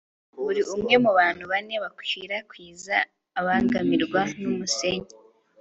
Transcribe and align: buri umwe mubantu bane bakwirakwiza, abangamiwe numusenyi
buri 0.43 0.61
umwe 0.73 0.95
mubantu 1.03 1.43
bane 1.51 1.75
bakwirakwiza, 1.83 2.97
abangamiwe 3.39 4.19
numusenyi 4.41 5.11